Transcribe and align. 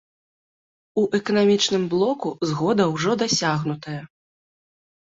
У 1.01 1.03
эканамічным 1.19 1.83
блоку 1.93 2.33
згода 2.53 2.83
ўжо 2.95 3.11
дасягнутая. 3.25 4.01